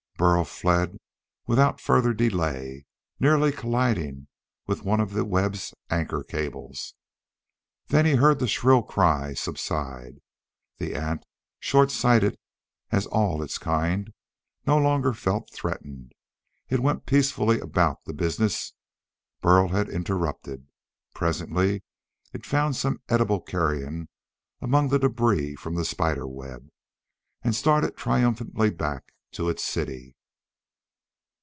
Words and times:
Burl 0.17 0.43
fled 0.45 0.99
without 1.47 1.81
further 1.81 2.13
delay, 2.13 2.85
nearly 3.19 3.51
colliding 3.51 4.27
with 4.67 4.83
one 4.83 4.99
of 4.99 5.13
the 5.13 5.25
web's 5.25 5.73
anchor 5.89 6.23
cables. 6.23 6.93
Then 7.87 8.05
he 8.05 8.13
heard 8.13 8.37
the 8.37 8.47
shrill 8.47 8.77
outcry 8.85 9.33
subside. 9.33 10.21
The 10.77 10.93
ant, 10.93 11.25
short 11.59 11.89
sighted 11.89 12.37
as 12.91 13.07
all 13.07 13.41
its 13.41 13.57
kind, 13.57 14.13
no 14.67 14.77
longer 14.77 15.13
felt 15.15 15.49
threatened. 15.51 16.11
It 16.69 16.81
went 16.81 17.07
peacefully 17.07 17.59
about 17.59 18.05
the 18.05 18.13
business 18.13 18.73
Burl 19.41 19.69
had 19.69 19.89
interrupted. 19.89 20.67
Presently 21.15 21.81
it 22.31 22.45
found 22.45 22.75
some 22.75 23.01
edible 23.09 23.41
carrion 23.41 24.07
among 24.61 24.89
the 24.89 24.99
debris 24.99 25.55
from 25.55 25.73
the 25.73 25.83
spider 25.83 26.27
web 26.27 26.69
and 27.41 27.55
started 27.55 27.97
triumphantly 27.97 28.69
back 28.69 29.05
to 29.31 29.47
its 29.47 29.63
city. 29.63 30.13